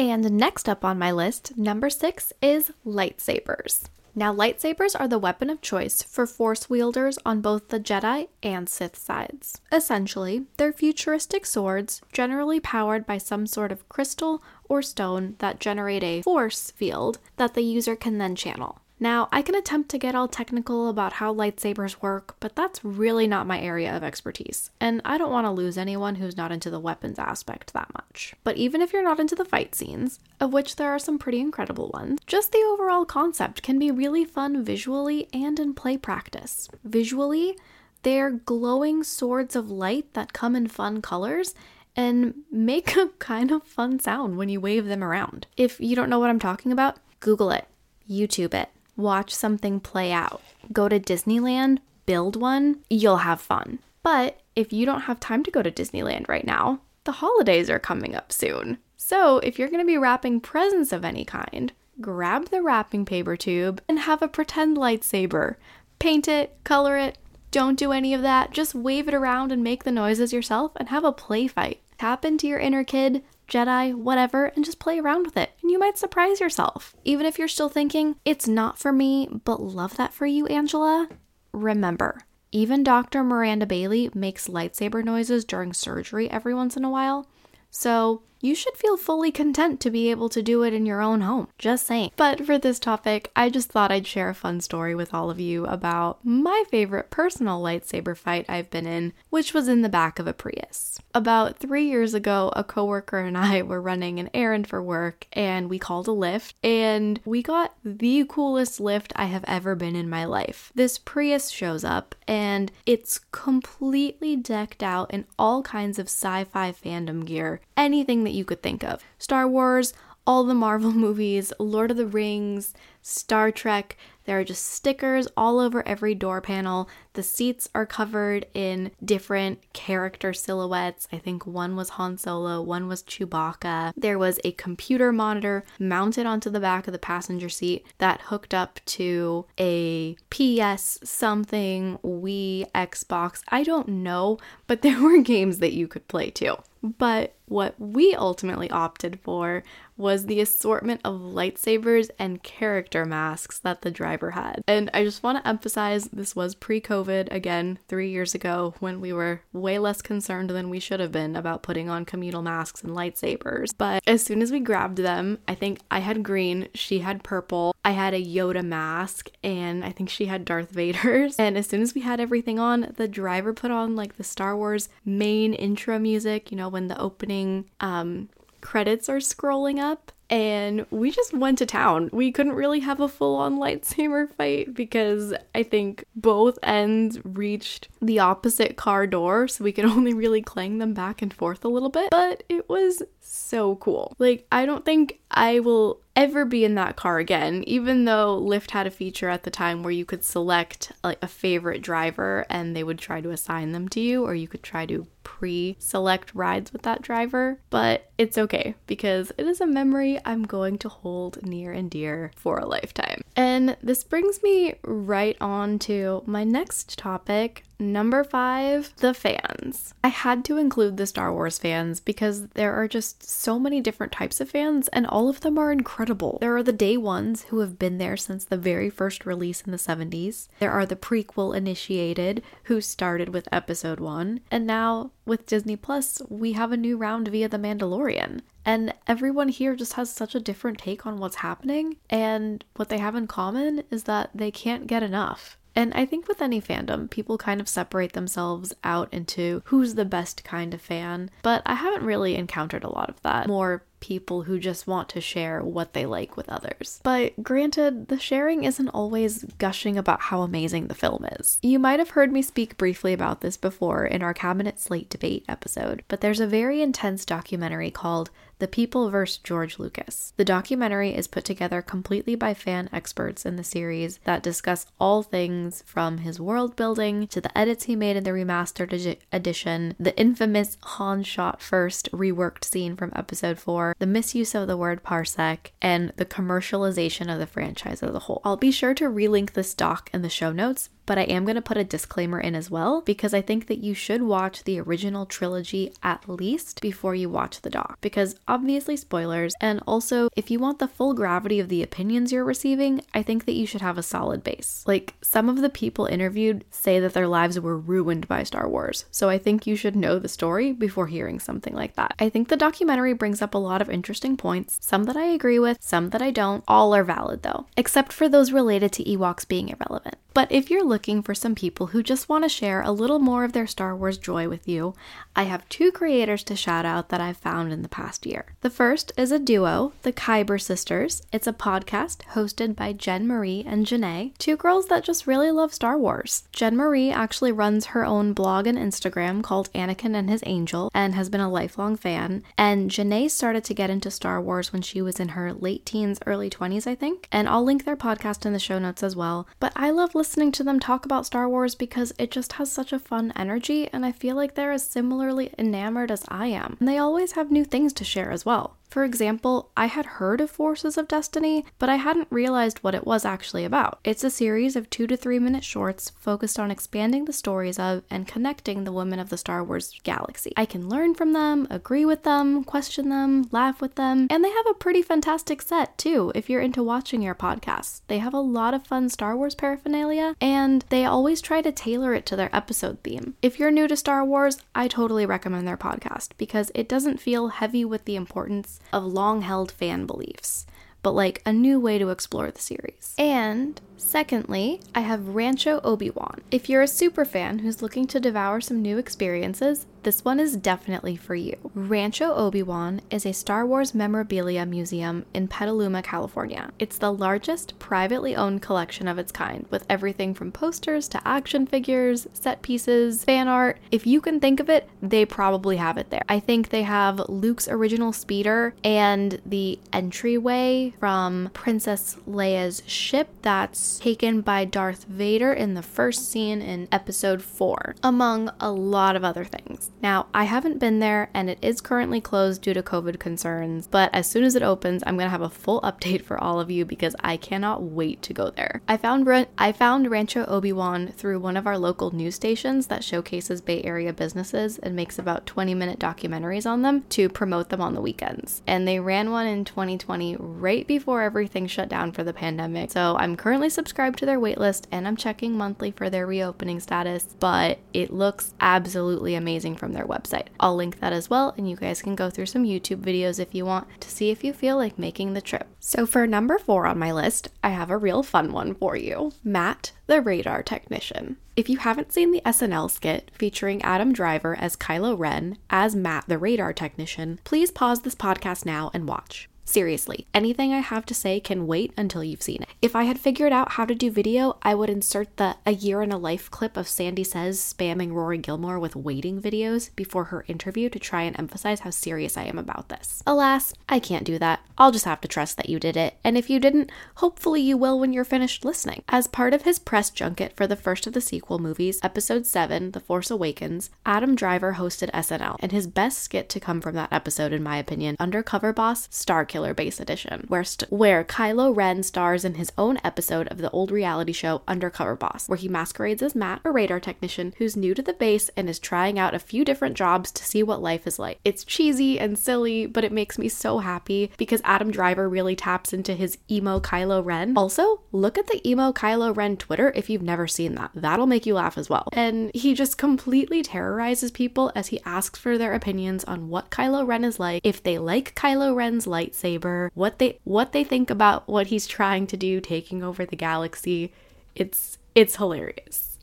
[0.00, 3.90] And next up on my list, number six is lightsabers.
[4.14, 8.66] Now, lightsabers are the weapon of choice for Force wielders on both the Jedi and
[8.66, 9.60] Sith sides.
[9.70, 16.02] Essentially, they're futuristic swords, generally powered by some sort of crystal or stone that generate
[16.02, 18.80] a force field that the user can then channel.
[19.02, 23.26] Now, I can attempt to get all technical about how lightsabers work, but that's really
[23.26, 26.68] not my area of expertise, and I don't want to lose anyone who's not into
[26.68, 28.34] the weapons aspect that much.
[28.44, 31.40] But even if you're not into the fight scenes, of which there are some pretty
[31.40, 36.68] incredible ones, just the overall concept can be really fun visually and in play practice.
[36.84, 37.56] Visually,
[38.02, 41.54] they're glowing swords of light that come in fun colors
[41.96, 45.46] and make a kind of fun sound when you wave them around.
[45.56, 47.66] If you don't know what I'm talking about, Google it,
[48.06, 50.42] YouTube it watch something play out.
[50.72, 53.78] Go to Disneyland, build one, you'll have fun.
[54.02, 57.78] But if you don't have time to go to Disneyland right now, the holidays are
[57.78, 58.78] coming up soon.
[58.96, 63.36] So if you're going to be wrapping presents of any kind, grab the wrapping paper
[63.36, 65.56] tube and have a pretend lightsaber.
[65.98, 67.18] Paint it, color it,
[67.50, 68.52] don't do any of that.
[68.52, 71.80] Just wave it around and make the noises yourself and have a play fight.
[71.98, 75.50] Tap into your inner kid, Jedi, whatever, and just play around with it.
[75.60, 76.94] And you might surprise yourself.
[77.04, 81.08] Even if you're still thinking, it's not for me, but love that for you, Angela.
[81.52, 83.22] Remember, even Dr.
[83.22, 87.28] Miranda Bailey makes lightsaber noises during surgery every once in a while.
[87.70, 91.20] So you should feel fully content to be able to do it in your own
[91.20, 91.48] home.
[91.58, 92.12] Just saying.
[92.16, 95.40] But for this topic, I just thought I'd share a fun story with all of
[95.40, 100.18] you about my favorite personal lightsaber fight I've been in, which was in the back
[100.18, 100.98] of a Prius.
[101.14, 105.68] About three years ago, a coworker and I were running an errand for work and
[105.68, 110.08] we called a Lyft and we got the coolest Lyft I have ever been in
[110.08, 110.72] my life.
[110.74, 116.72] This Prius shows up and it's completely decked out in all kinds of sci fi
[116.72, 119.02] fandom gear, anything that that you could think of.
[119.18, 119.92] Star Wars,
[120.26, 125.58] all the Marvel movies, Lord of the Rings, Star Trek, There are just stickers all
[125.58, 126.88] over every door panel.
[127.14, 131.08] The seats are covered in different character silhouettes.
[131.10, 133.92] I think one was Han Solo, one was Chewbacca.
[133.96, 138.52] There was a computer monitor mounted onto the back of the passenger seat that hooked
[138.52, 143.42] up to a PS something, Wii, Xbox.
[143.48, 146.56] I don't know, but there were games that you could play too.
[146.82, 149.62] But what we ultimately opted for
[150.00, 154.62] was the assortment of lightsabers and character masks that the driver had.
[154.66, 159.00] And I just want to emphasize this was pre COVID, again, three years ago, when
[159.00, 162.82] we were way less concerned than we should have been about putting on communal masks
[162.82, 163.68] and lightsabers.
[163.76, 167.74] But as soon as we grabbed them, I think I had green, she had purple,
[167.84, 171.36] I had a Yoda mask, and I think she had Darth Vader's.
[171.50, 174.56] And as soon as we had everything on, the driver put on like the Star
[174.56, 178.28] Wars main intro music, you know, when the opening um,
[178.60, 182.08] credits are scrolling up and we just went to town.
[182.12, 187.88] We couldn't really have a full on lightsaber fight because I think both ends reached
[188.00, 191.68] the opposite car door, so we could only really clang them back and forth a
[191.68, 192.10] little bit.
[192.10, 194.14] But it was so cool.
[194.18, 198.72] Like, I don't think I will ever be in that car again, even though Lyft
[198.72, 202.74] had a feature at the time where you could select like a favorite driver and
[202.74, 206.34] they would try to assign them to you, or you could try to pre select
[206.34, 207.58] rides with that driver.
[207.70, 212.32] But it's okay because it is a memory I'm going to hold near and dear
[212.36, 213.22] for a lifetime.
[213.36, 219.94] And this brings me right on to my next topic, Number five, the fans.
[220.04, 224.12] I had to include the Star Wars fans because there are just so many different
[224.12, 225.99] types of fans, and all of them are incredible.
[226.40, 229.70] There are the day ones who have been there since the very first release in
[229.70, 230.48] the 70s.
[230.58, 236.22] There are the prequel initiated who started with episode one, and now with Disney Plus,
[236.30, 238.40] we have a new round via The Mandalorian.
[238.64, 242.98] And everyone here just has such a different take on what's happening, and what they
[242.98, 245.58] have in common is that they can't get enough.
[245.76, 250.04] And I think with any fandom, people kind of separate themselves out into who's the
[250.04, 253.46] best kind of fan, but I haven't really encountered a lot of that.
[253.46, 257.00] More people who just want to share what they like with others.
[257.02, 261.58] But granted, the sharing isn't always gushing about how amazing the film is.
[261.62, 265.44] You might have heard me speak briefly about this before in our Cabinet Slate debate
[265.48, 269.38] episode, but there's a very intense documentary called the People vs.
[269.38, 270.32] George Lucas.
[270.36, 275.22] The documentary is put together completely by fan experts in the series that discuss all
[275.22, 280.16] things from his world building to the edits he made in the remastered edition, the
[280.18, 285.72] infamous Han shot first reworked scene from episode 4, the misuse of the word parsec,
[285.80, 288.42] and the commercialization of the franchise as a whole.
[288.44, 291.56] I'll be sure to relink this doc in the show notes, but I am going
[291.56, 294.78] to put a disclaimer in as well because I think that you should watch the
[294.78, 300.52] original trilogy at least before you watch the doc because obviously spoilers and also if
[300.52, 303.80] you want the full gravity of the opinions you're receiving, I think that you should
[303.80, 304.84] have a solid base.
[304.86, 309.04] Like some of the people interviewed say that their lives were ruined by Star Wars.
[309.10, 312.14] So I think you should know the story before hearing something like that.
[312.20, 315.58] I think the documentary brings up a lot of interesting points, some that I agree
[315.58, 316.62] with, some that I don't.
[316.68, 320.14] All are valid though, except for those related to Ewoks being irrelevant.
[320.32, 323.44] But if you're looking for some people who just want to share a little more
[323.44, 324.94] of their Star Wars joy with you,
[325.34, 328.46] I have two creators to shout out that I've found in the past year.
[328.60, 331.22] The first is a duo, the Kyber Sisters.
[331.32, 335.74] It's a podcast hosted by Jen Marie and Janae, two girls that just really love
[335.74, 336.44] Star Wars.
[336.52, 341.14] Jen Marie actually runs her own blog and Instagram called Anakin and His Angel and
[341.14, 342.42] has been a lifelong fan.
[342.56, 346.18] And Janae started to get into Star Wars when she was in her late teens,
[346.26, 347.28] early 20s, I think.
[347.32, 349.48] And I'll link their podcast in the show notes as well.
[349.58, 352.92] But I love listening to them talk about Star Wars because it just has such
[352.92, 356.76] a fun energy, and I feel like they're as similarly enamored as I am.
[356.78, 358.76] And they always have new things to share as well.
[358.90, 363.06] For example, I had heard of Forces of Destiny, but I hadn't realized what it
[363.06, 364.00] was actually about.
[364.02, 368.02] It's a series of two to three minute shorts focused on expanding the stories of
[368.10, 370.52] and connecting the women of the Star Wars galaxy.
[370.56, 374.50] I can learn from them, agree with them, question them, laugh with them, and they
[374.50, 378.00] have a pretty fantastic set too if you're into watching your podcasts.
[378.08, 382.12] They have a lot of fun Star Wars paraphernalia, and they always try to tailor
[382.12, 383.34] it to their episode theme.
[383.40, 387.48] If you're new to Star Wars, I totally recommend their podcast because it doesn't feel
[387.48, 390.66] heavy with the importance of long held fan beliefs,
[391.02, 393.14] but like a new way to explore the series.
[393.18, 396.40] And secondly, I have Rancho Obi Wan.
[396.50, 400.56] If you're a super fan who's looking to devour some new experiences, this one is
[400.56, 401.56] definitely for you.
[401.74, 406.70] Rancho Obi-Wan is a Star Wars memorabilia museum in Petaluma, California.
[406.78, 411.66] It's the largest privately owned collection of its kind, with everything from posters to action
[411.66, 413.78] figures, set pieces, fan art.
[413.90, 416.22] If you can think of it, they probably have it there.
[416.30, 423.98] I think they have Luke's original speeder and the entryway from Princess Leia's ship that's
[423.98, 429.24] taken by Darth Vader in the first scene in episode 4, among a lot of
[429.24, 429.90] other things.
[430.02, 434.10] Now, I haven't been there and it is currently closed due to COVID concerns, but
[434.12, 436.70] as soon as it opens, I'm going to have a full update for all of
[436.70, 438.82] you because I cannot wait to go there.
[438.88, 439.20] I found
[439.58, 444.12] I found Rancho Obi-Wan through one of our local news stations that showcases Bay Area
[444.12, 448.62] businesses and makes about 20 minute documentaries on them to promote them on the weekends.
[448.66, 452.90] And they ran one in 2020 right before everything shut down for the pandemic.
[452.90, 457.26] So I'm currently subscribed to their waitlist and I'm checking monthly for their reopening status,
[457.38, 460.46] but it looks absolutely amazing from their website.
[460.58, 463.54] I'll link that as well, and you guys can go through some YouTube videos if
[463.54, 465.66] you want to see if you feel like making the trip.
[465.78, 469.32] So, for number four on my list, I have a real fun one for you
[469.42, 471.36] Matt, the radar technician.
[471.56, 476.24] If you haven't seen the SNL skit featuring Adam Driver as Kylo Ren as Matt,
[476.26, 479.49] the radar technician, please pause this podcast now and watch.
[479.70, 482.70] Seriously, anything I have to say can wait until you've seen it.
[482.82, 486.02] If I had figured out how to do video, I would insert the a year
[486.02, 490.44] in a life clip of Sandee Says spamming Rory Gilmore with waiting videos before her
[490.48, 493.22] interview to try and emphasize how serious I am about this.
[493.28, 494.58] Alas, I can't do that.
[494.76, 497.76] I'll just have to trust that you did it, and if you didn't, hopefully you
[497.76, 499.04] will when you're finished listening.
[499.08, 502.90] As part of his press junket for the first of the sequel movies, Episode 7,
[502.90, 507.12] The Force Awakens, Adam Driver hosted SNL, and his best skit to come from that
[507.12, 512.44] episode, in my opinion, Undercover Boss, Starkiller Base Edition, where, st- where Kylo Ren stars
[512.44, 516.34] in his own episode of the old reality show Undercover Boss, where he masquerades as
[516.34, 519.64] Matt, a radar technician who's new to the base and is trying out a few
[519.64, 521.38] different jobs to see what life is like.
[521.44, 525.92] It's cheesy and silly, but it makes me so happy because Adam Driver really taps
[525.92, 527.54] into his emo Kylo Ren.
[527.56, 530.90] Also, look at the emo Kylo Ren Twitter if you've never seen that.
[530.94, 532.08] That'll make you laugh as well.
[532.12, 537.06] And he just completely terrorizes people as he asks for their opinions on what Kylo
[537.06, 541.10] Ren is like, if they like Kylo Ren's lightsaber lightsaber, what they what they think
[541.10, 544.12] about what he's trying to do taking over the galaxy.
[544.54, 546.18] It's it's hilarious.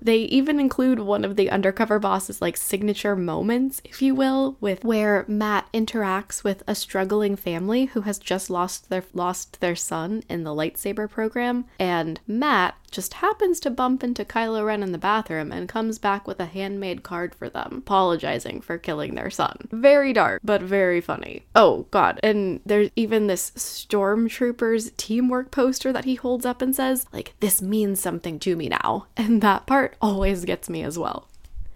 [0.00, 4.84] They even include one of the undercover boss's like signature moments, if you will, with
[4.84, 10.24] where Matt interacts with a struggling family who has just lost their lost their son
[10.28, 14.98] in the lightsaber program, and Matt just happens to bump into Kylo Ren in the
[14.98, 19.68] bathroom and comes back with a handmade card for them, apologizing for killing their son.
[19.70, 21.44] Very dark, but very funny.
[21.54, 22.20] Oh, God.
[22.22, 27.60] And there's even this Stormtroopers teamwork poster that he holds up and says, like, this
[27.60, 29.06] means something to me now.
[29.22, 31.28] And that part always gets me as well.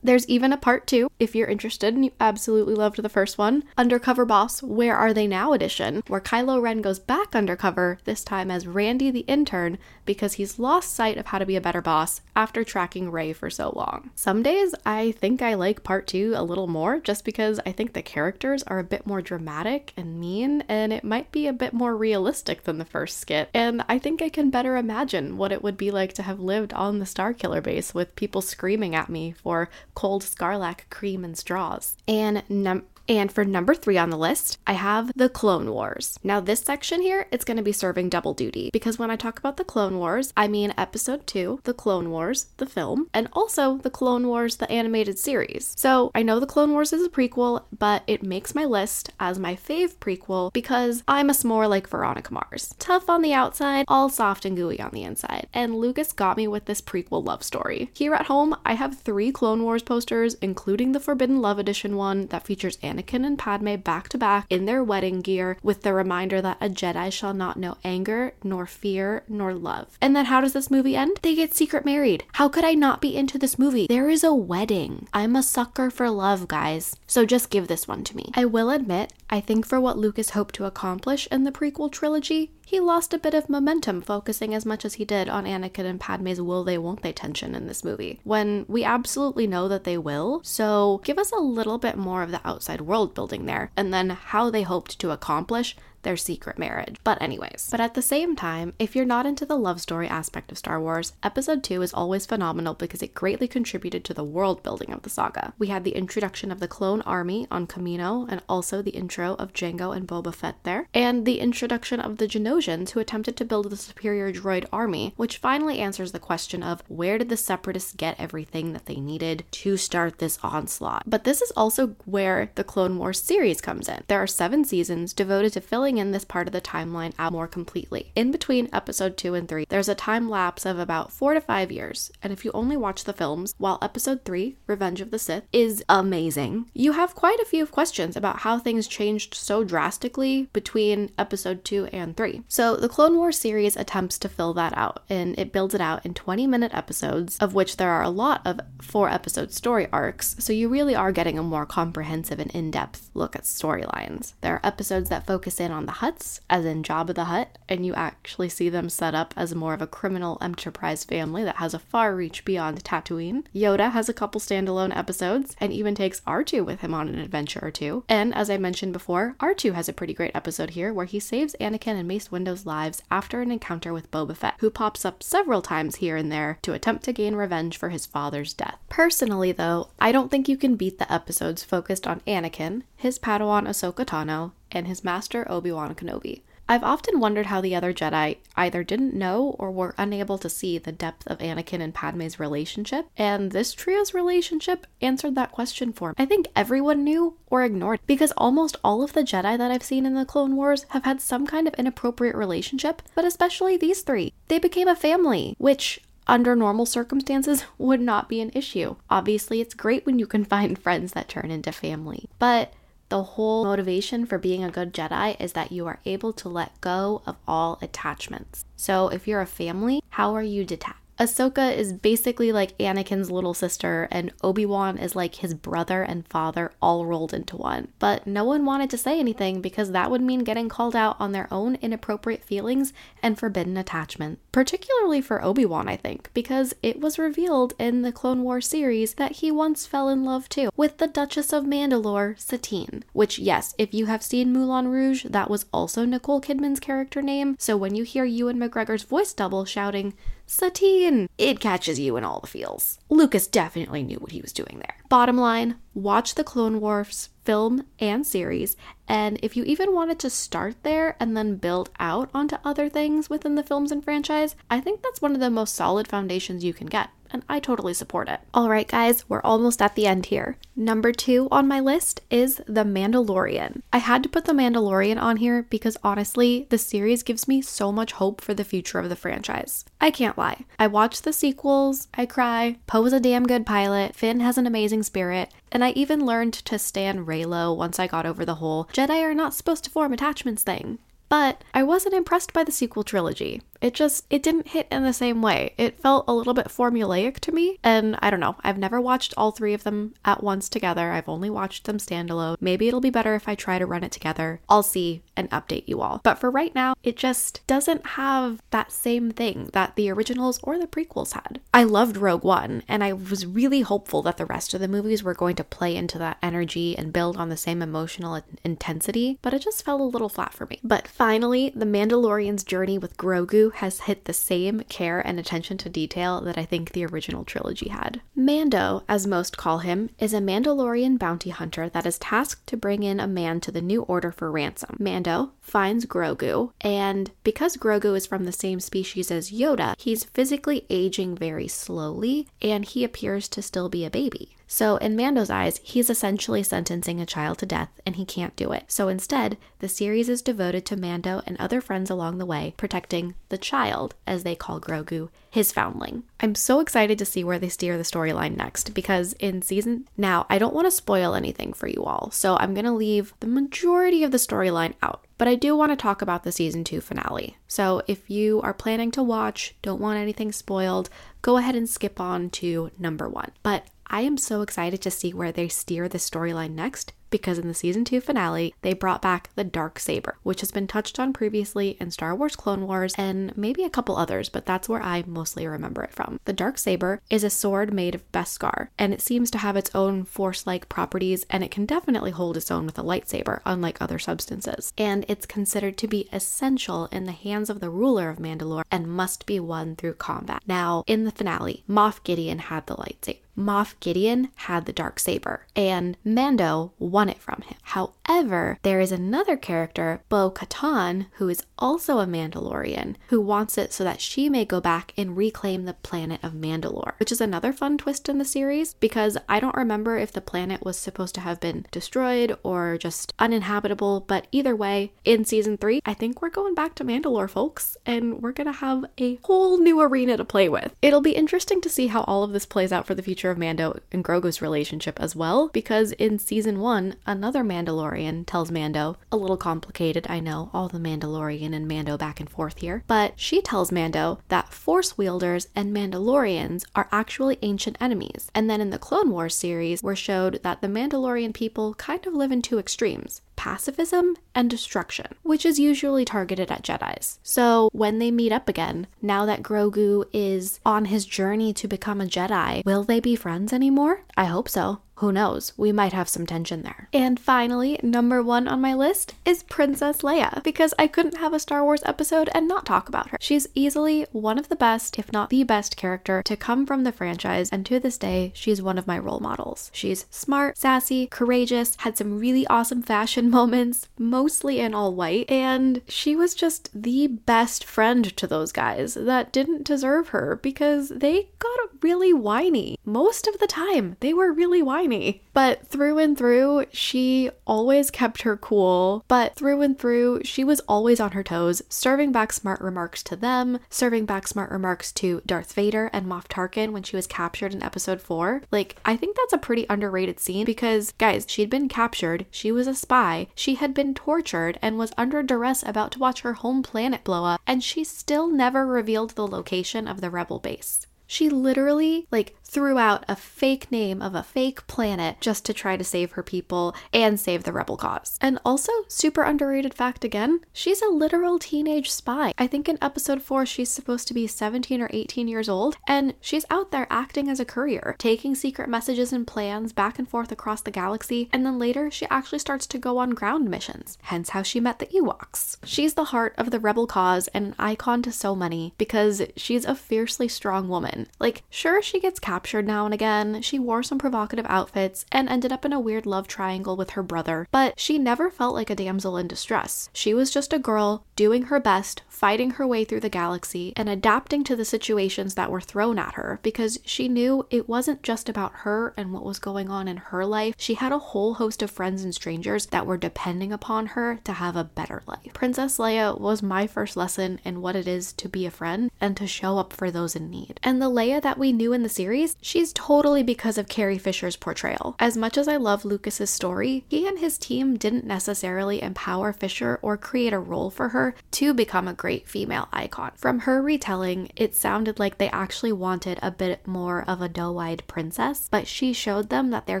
[0.02, 3.64] There's even a part two, if you're interested and you absolutely loved the first one
[3.76, 8.50] Undercover Boss, Where Are They Now edition, where Kylo Ren goes back undercover, this time
[8.50, 12.22] as Randy the intern, because he's lost sight of how to be a better boss
[12.34, 14.10] after tracking Rey for so long.
[14.14, 17.92] Some days I think I like part two a little more just because I think
[17.92, 21.74] the characters are a bit more dramatic and mean, and it might be a bit
[21.74, 23.50] more realistic than the first skit.
[23.52, 26.72] And I think I can better imagine what it would be like to have lived
[26.72, 31.96] on the Starkiller base with people screaming at me for cold Sarlacc cream and straws.
[32.06, 36.16] And num- and for number three on the list, I have the Clone Wars.
[36.22, 39.36] Now, this section here, it's going to be serving double duty because when I talk
[39.40, 43.78] about the Clone Wars, I mean episode two, the Clone Wars, the film, and also
[43.78, 45.74] the Clone Wars, the animated series.
[45.76, 49.40] So I know the Clone Wars is a prequel, but it makes my list as
[49.40, 52.76] my fave prequel because I'm a s'more like Veronica Mars.
[52.78, 55.48] Tough on the outside, all soft and gooey on the inside.
[55.52, 57.90] And Lucas got me with this prequel love story.
[57.92, 62.28] Here at home, I have three Clone Wars posters, including the Forbidden Love Edition one
[62.28, 65.94] that features Anakin Anakin and Padme back to back in their wedding gear with the
[65.94, 69.98] reminder that a Jedi shall not know anger, nor fear, nor love.
[70.00, 71.18] And then how does this movie end?
[71.22, 72.24] They get secret married.
[72.34, 73.86] How could I not be into this movie?
[73.86, 75.08] There is a wedding.
[75.12, 76.96] I'm a sucker for love, guys.
[77.06, 78.30] So just give this one to me.
[78.34, 82.50] I will admit, I think for what Lucas hoped to accomplish in the prequel trilogy,
[82.70, 85.98] he lost a bit of momentum focusing as much as he did on Anakin and
[85.98, 89.98] Padme's will they won't they tension in this movie, when we absolutely know that they
[89.98, 90.40] will.
[90.44, 94.10] So give us a little bit more of the outside world building there, and then
[94.10, 96.96] how they hoped to accomplish their secret marriage.
[97.04, 100.50] But, anyways, but at the same time, if you're not into the love story aspect
[100.50, 104.62] of Star Wars, episode 2 is always phenomenal because it greatly contributed to the world
[104.62, 105.52] building of the saga.
[105.58, 109.52] We had the introduction of the clone army on Kamino and also the intro of
[109.52, 113.70] Jango and Boba Fett there, and the introduction of the Geonosians who attempted to build
[113.70, 118.18] the superior droid army, which finally answers the question of where did the separatists get
[118.18, 121.02] everything that they needed to start this onslaught.
[121.06, 124.02] But this is also where the Clone Wars series comes in.
[124.08, 127.32] There are 7 seasons devoted to filling filling in this part of the timeline out
[127.32, 128.12] more completely.
[128.14, 131.72] In between episode 2 and 3, there's a time lapse of about 4 to 5
[131.72, 135.42] years, and if you only watch the films, while episode 3, Revenge of the Sith,
[135.52, 141.10] is amazing, you have quite a few questions about how things changed so drastically between
[141.18, 142.42] episode 2 and 3.
[142.46, 146.06] So the Clone Wars series attempts to fill that out, and it builds it out
[146.06, 150.36] in 20 minute episodes, of which there are a lot of 4 episode story arcs,
[150.38, 154.34] so you really are getting a more comprehensive and in depth look at storylines.
[154.40, 157.84] There are episodes that focus in on the Hutts, as in Jabba the Hutt, and
[157.84, 161.74] you actually see them set up as more of a criminal enterprise family that has
[161.74, 163.44] a far reach beyond Tatooine.
[163.54, 167.60] Yoda has a couple standalone episodes and even takes R2 with him on an adventure
[167.62, 168.04] or two.
[168.08, 171.56] And as I mentioned before, R2 has a pretty great episode here where he saves
[171.60, 175.62] Anakin and Mace Windu's lives after an encounter with Boba Fett, who pops up several
[175.62, 178.78] times here and there to attempt to gain revenge for his father's death.
[178.88, 183.66] Personally, though, I don't think you can beat the episodes focused on Anakin, his Padawan
[183.66, 186.42] Ahsoka Tano, and his master Obi Wan Kenobi.
[186.68, 190.78] I've often wondered how the other Jedi either didn't know or were unable to see
[190.78, 196.10] the depth of Anakin and Padme's relationship, and this trio's relationship answered that question for
[196.10, 196.14] me.
[196.18, 200.06] I think everyone knew or ignored because almost all of the Jedi that I've seen
[200.06, 204.34] in the Clone Wars have had some kind of inappropriate relationship, but especially these three.
[204.48, 208.94] They became a family, which under normal circumstances would not be an issue.
[209.10, 212.72] Obviously, it's great when you can find friends that turn into family, but
[213.10, 216.80] the whole motivation for being a good Jedi is that you are able to let
[216.80, 218.64] go of all attachments.
[218.76, 220.96] So, if you're a family, how are you detached?
[221.20, 226.26] Ahsoka is basically like Anakin's little sister, and Obi Wan is like his brother and
[226.26, 227.88] father all rolled into one.
[227.98, 231.32] But no one wanted to say anything because that would mean getting called out on
[231.32, 234.38] their own inappropriate feelings and forbidden attachment.
[234.50, 239.14] Particularly for Obi Wan, I think, because it was revealed in the Clone War series
[239.14, 243.04] that he once fell in love too with the Duchess of Mandalore, Satine.
[243.12, 247.56] Which, yes, if you have seen Moulin Rouge, that was also Nicole Kidman's character name.
[247.58, 250.14] So when you hear Ewan McGregor's voice double shouting,
[250.52, 251.28] Satine.
[251.38, 252.98] It catches you in all the feels.
[253.08, 254.96] Lucas definitely knew what he was doing there.
[255.10, 258.76] Bottom line, watch the Clone Wars film and series,
[259.08, 263.28] and if you even wanted to start there and then build out onto other things
[263.28, 266.72] within the films and franchise, I think that's one of the most solid foundations you
[266.72, 268.40] can get and I totally support it.
[268.52, 270.56] All right, guys, we're almost at the end here.
[270.76, 273.82] Number two on my list is The Mandalorian.
[273.92, 277.92] I had to put The Mandalorian on here because honestly, the series gives me so
[277.92, 279.84] much hope for the future of the franchise.
[280.00, 280.64] I can't lie.
[280.78, 284.66] I watch the sequels, I cry, Poe is a damn good pilot, Finn has an
[284.66, 288.84] amazing spirit, and I even learned to stand Reylo once I got over the whole
[288.92, 290.98] Jedi are not supposed to form attachments thing.
[291.28, 293.62] But I wasn't impressed by the sequel trilogy.
[293.80, 295.74] It just it didn't hit in the same way.
[295.78, 298.56] It felt a little bit formulaic to me, and I don't know.
[298.62, 301.12] I've never watched all 3 of them at once together.
[301.12, 302.56] I've only watched them standalone.
[302.60, 304.60] Maybe it'll be better if I try to run it together.
[304.68, 306.20] I'll see and update you all.
[306.22, 310.78] But for right now, it just doesn't have that same thing that the originals or
[310.78, 311.60] the prequels had.
[311.72, 315.22] I loved Rogue One, and I was really hopeful that the rest of the movies
[315.22, 319.54] were going to play into that energy and build on the same emotional intensity, but
[319.54, 320.80] it just fell a little flat for me.
[320.84, 325.88] But finally, The Mandalorian's journey with Grogu has hit the same care and attention to
[325.88, 328.20] detail that I think the original trilogy had.
[328.34, 333.02] Mando, as most call him, is a Mandalorian bounty hunter that is tasked to bring
[333.02, 334.96] in a man to the New Order for ransom.
[334.98, 340.86] Mando finds Grogu, and because Grogu is from the same species as Yoda, he's physically
[340.90, 344.56] aging very slowly and he appears to still be a baby.
[344.72, 348.70] So, in Mando's eyes, he's essentially sentencing a child to death, and he can't do
[348.70, 348.84] it.
[348.86, 353.34] So, instead, the series is devoted to Mando and other friends along the way, protecting
[353.48, 356.22] the child, as they call Grogu, his foundling.
[356.38, 360.46] I'm so excited to see where they steer the storyline next because in season now,
[360.48, 363.48] I don't want to spoil anything for you all, so I'm going to leave the
[363.48, 365.24] majority of the storyline out.
[365.36, 367.56] But I do want to talk about the season 2 finale.
[367.66, 371.10] So if you are planning to watch, don't want anything spoiled,
[371.42, 373.50] go ahead and skip on to number 1.
[373.64, 377.68] But I am so excited to see where they steer the storyline next because in
[377.68, 381.32] the season 2 finale, they brought back the dark saber, which has been touched on
[381.32, 385.22] previously in Star Wars Clone Wars and maybe a couple others, but that's where I
[385.28, 386.40] mostly remember it from.
[386.44, 389.94] The dark saber is a sword made of Beskar, and it seems to have its
[389.94, 394.18] own force-like properties and it can definitely hold its own with a lightsaber, unlike other
[394.18, 394.92] substances.
[394.98, 399.06] And it's considered to be essential in the hands of the ruler of Mandalore and
[399.06, 400.62] must be won through combat.
[400.66, 403.38] Now, in the finale, Moff Gideon had the lightsaber.
[403.60, 407.76] Moff Gideon had the dark saber, and Mando won it from him.
[407.82, 413.92] However, there is another character, Bo Katan, who is also a Mandalorian, who wants it
[413.92, 417.72] so that she may go back and reclaim the planet of Mandalore, which is another
[417.72, 421.40] fun twist in the series because I don't remember if the planet was supposed to
[421.40, 426.50] have been destroyed or just uninhabitable, but either way, in season three, I think we're
[426.50, 430.68] going back to Mandalore, folks, and we're gonna have a whole new arena to play
[430.68, 430.94] with.
[431.02, 433.58] It'll be interesting to see how all of this plays out for the future of
[433.58, 439.36] Mando and Grogu's relationship as well, because in season one, another Mandalorian tells Mando, a
[439.36, 443.60] little complicated, I know, all the Mandalorian and Mando back and forth here, but she
[443.60, 448.50] tells Mando that Force wielders and Mandalorians are actually ancient enemies.
[448.54, 452.34] And then in the Clone Wars series, we're showed that the Mandalorian people kind of
[452.34, 457.38] live in two extremes pacifism and destruction, which is usually targeted at Jedi's.
[457.42, 462.22] So when they meet up again, now that Grogu is on his journey to become
[462.22, 464.22] a Jedi, will they be friends anymore?
[464.34, 465.02] I hope so.
[465.20, 465.74] Who knows?
[465.76, 467.10] We might have some tension there.
[467.12, 471.58] And finally, number one on my list is Princess Leia, because I couldn't have a
[471.58, 473.36] Star Wars episode and not talk about her.
[473.38, 477.12] She's easily one of the best, if not the best character to come from the
[477.12, 479.90] franchise, and to this day, she's one of my role models.
[479.92, 486.00] She's smart, sassy, courageous, had some really awesome fashion moments, mostly in all white, and
[486.08, 491.50] she was just the best friend to those guys that didn't deserve her because they
[491.58, 492.96] got really whiny.
[493.04, 495.42] Most of the time, they were really whiny tiny.
[495.52, 499.24] But through and through, she always kept her cool.
[499.28, 503.36] But through and through, she was always on her toes, serving back smart remarks to
[503.36, 507.74] them, serving back smart remarks to Darth Vader and Moff Tarkin when she was captured
[507.74, 508.62] in episode 4.
[508.70, 512.86] Like, I think that's a pretty underrated scene because, guys, she'd been captured, she was
[512.86, 516.82] a spy, she had been tortured and was under duress about to watch her home
[516.82, 521.06] planet blow up, and she still never revealed the location of the rebel base.
[521.30, 525.96] She literally like threw out a fake name of a fake planet just to try
[525.96, 528.38] to save her people and save the rebel cause.
[528.40, 532.54] And also, super underrated fact again, she's a literal teenage spy.
[532.56, 536.34] I think in episode 4 she's supposed to be 17 or 18 years old and
[536.40, 540.52] she's out there acting as a courier, taking secret messages and plans back and forth
[540.52, 544.50] across the galaxy, and then later she actually starts to go on ground missions, hence
[544.50, 545.76] how she met the Ewoks.
[545.84, 549.84] She's the heart of the rebel cause and an icon to so many because she's
[549.84, 551.26] a fiercely strong woman.
[551.40, 553.62] Like, sure, she gets captured captured now and again.
[553.62, 557.22] She wore some provocative outfits and ended up in a weird love triangle with her
[557.22, 560.10] brother, but she never felt like a damsel in distress.
[560.12, 564.10] She was just a girl doing her best, fighting her way through the galaxy, and
[564.10, 568.46] adapting to the situations that were thrown at her because she knew it wasn't just
[568.46, 570.74] about her and what was going on in her life.
[570.76, 574.52] She had a whole host of friends and strangers that were depending upon her to
[574.52, 575.54] have a better life.
[575.54, 579.34] Princess Leia was my first lesson in what it is to be a friend and
[579.38, 580.78] to show up for those in need.
[580.82, 584.56] And the Leia that we knew in the series she's totally because of Carrie Fisher's
[584.56, 585.16] portrayal.
[585.18, 589.98] As much as I love Lucas's story, he and his team didn't necessarily empower Fisher
[590.02, 593.32] or create a role for her to become a great female icon.
[593.36, 598.02] From her retelling, it sounded like they actually wanted a bit more of a doe-eyed
[598.06, 600.00] princess, but she showed them that there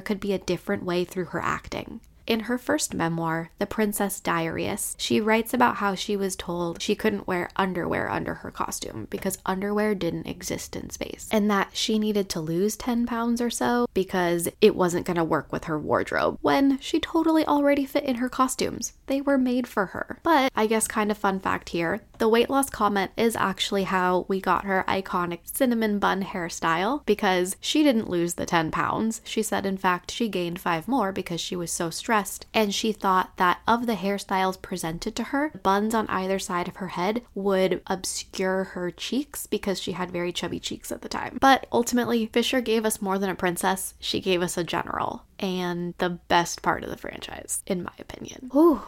[0.00, 2.00] could be a different way through her acting.
[2.30, 6.94] In her first memoir, The Princess Diaries, she writes about how she was told she
[6.94, 11.98] couldn't wear underwear under her costume because underwear didn't exist in space, and that she
[11.98, 15.76] needed to lose 10 pounds or so because it wasn't going to work with her
[15.76, 18.92] wardrobe when she totally already fit in her costumes.
[19.06, 20.20] They were made for her.
[20.22, 24.26] But I guess, kind of fun fact here the weight loss comment is actually how
[24.28, 29.22] we got her iconic cinnamon bun hairstyle because she didn't lose the 10 pounds.
[29.24, 32.19] She said, in fact, she gained five more because she was so stressed
[32.52, 36.76] and she thought that of the hairstyles presented to her, buns on either side of
[36.76, 41.38] her head would obscure her cheeks because she had very chubby cheeks at the time.
[41.40, 45.94] But ultimately, Fisher gave us more than a princess, she gave us a general and
[45.98, 48.50] the best part of the franchise, in my opinion.
[48.54, 48.82] Ooh,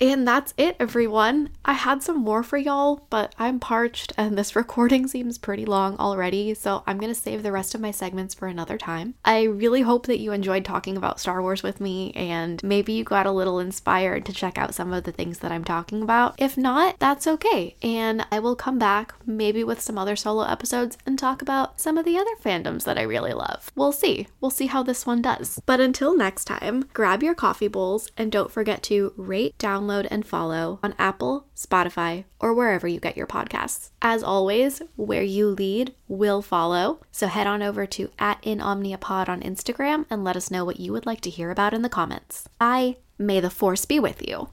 [0.00, 1.50] and that's it, everyone.
[1.64, 5.96] I had some more for y'all, but I'm parched and this recording seems pretty long
[5.98, 9.14] already, so I'm gonna save the rest of my segments for another time.
[9.24, 13.04] I really hope that you enjoyed talking about Star Wars with me and maybe you
[13.04, 16.34] got a little inspired to check out some of the things that I'm talking about.
[16.38, 20.96] If not, that's okay, and I will come back maybe with some other solo episodes
[21.04, 23.70] and talk about some of the other fandoms that I really love.
[23.74, 24.28] We'll see.
[24.40, 25.60] We'll see how this one does.
[25.66, 30.08] But until next time, grab your coffee bowls and don't forget to rate, download, download,
[30.10, 33.90] and follow on Apple, Spotify, or wherever you get your podcasts.
[34.02, 37.00] As always, where you lead will follow.
[37.12, 40.92] So head on over to at InOmniaPod on Instagram and let us know what you
[40.92, 42.48] would like to hear about in the comments.
[42.58, 42.96] Bye.
[43.18, 44.48] May the force be with you.